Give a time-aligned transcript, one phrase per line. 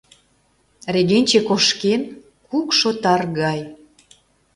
[0.93, 2.01] Регенче кошкен—
[2.47, 3.59] кукшо тар гай.